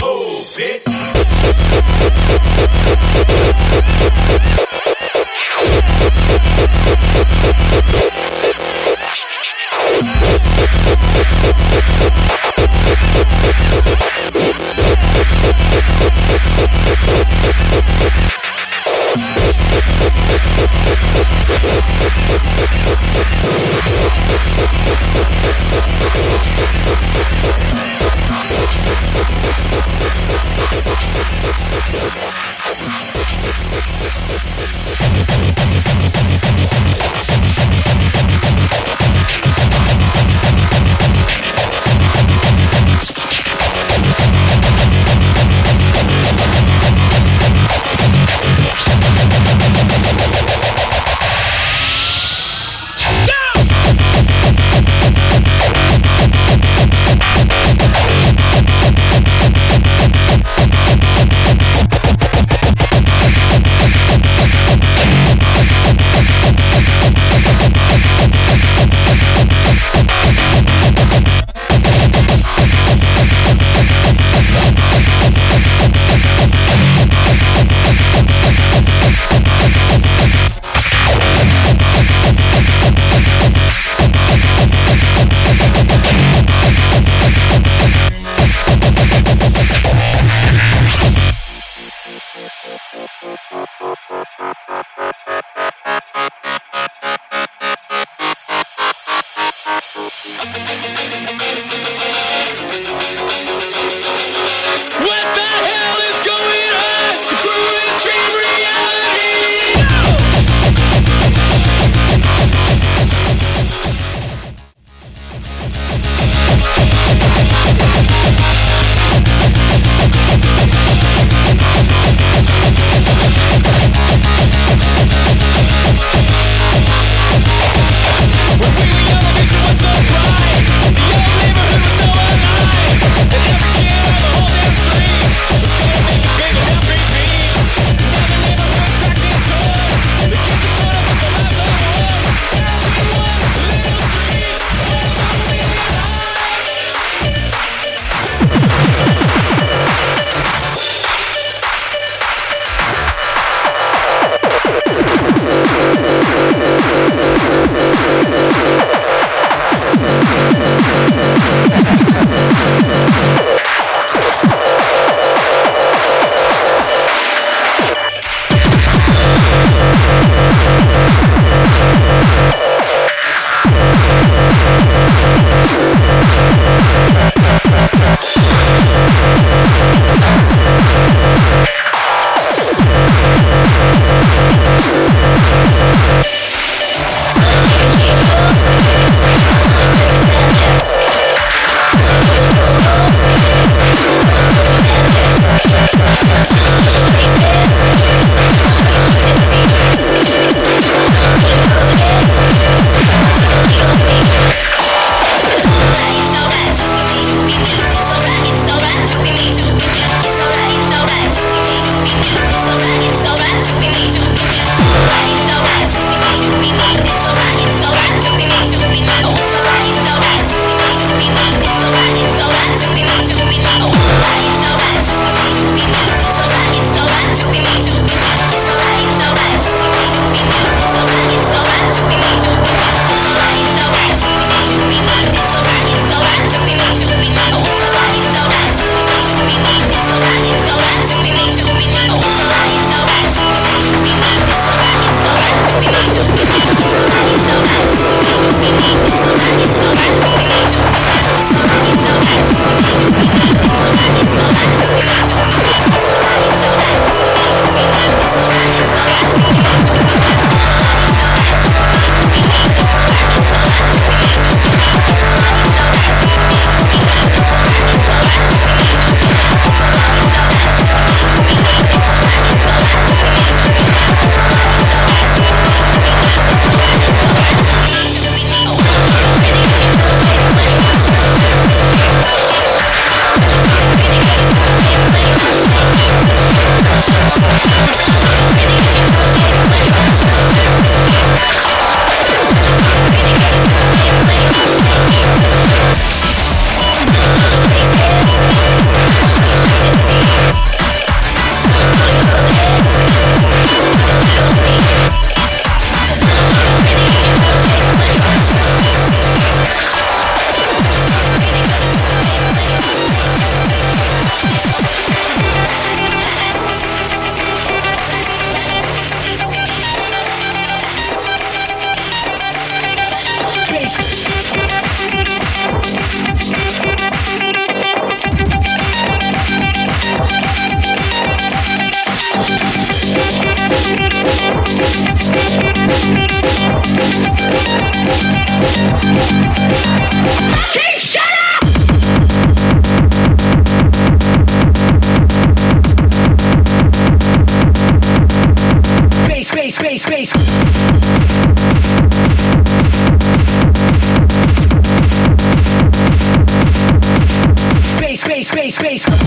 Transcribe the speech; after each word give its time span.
Oh, 0.00 0.44
we'll. 0.56 0.88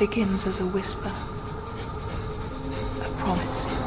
begins 0.00 0.46
as 0.46 0.60
a 0.60 0.64
whisper, 0.64 1.12
a 3.04 3.08
promise. 3.18 3.79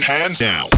Fucking 0.00 0.14
hands 0.14 0.38
down. 0.38 0.68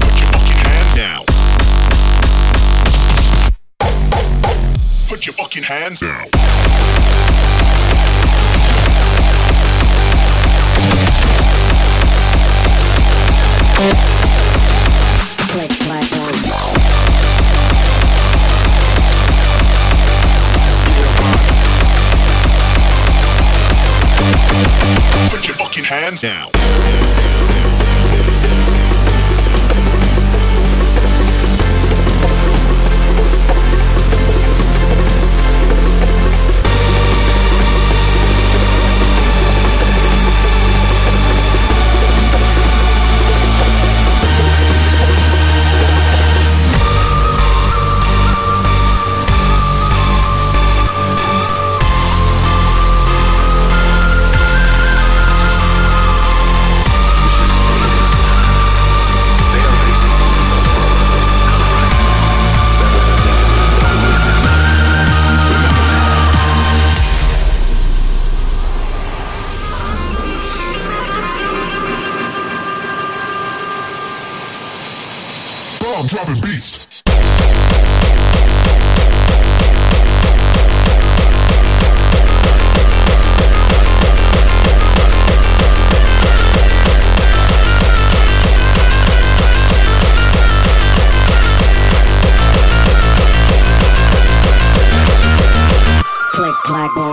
Put 0.00 0.20
your 0.20 0.28
fucking 0.32 0.56
hands 0.56 0.94
down. 0.94 1.24
Put 5.08 5.26
your 5.26 5.34
fucking 5.34 5.62
hands 5.64 6.00
down. 6.00 6.30
Fucking 25.56 25.84
hands 25.84 26.20
down. 26.20 26.50
Bomb 75.96 76.06
dropping 76.08 76.40
beats. 76.42 77.02
Click. 96.66 97.05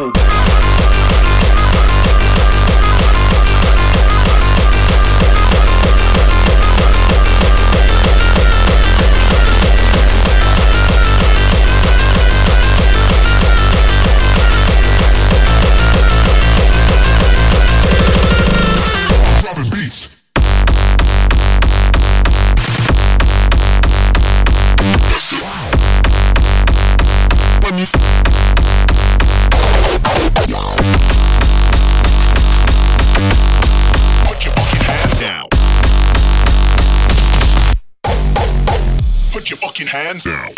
Fucking 39.74 39.88
hands 39.88 40.24
down. 40.26 40.54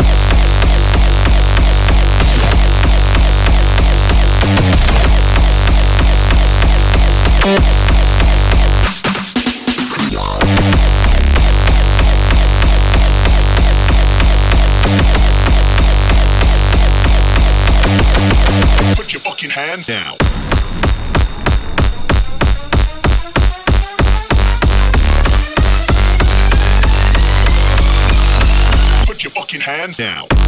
Put 18.95 19.13
your 19.13 19.21
fucking 19.21 19.49
hands 19.51 19.87
down. 19.87 20.24
Hands 29.65 29.97
down. 29.97 30.44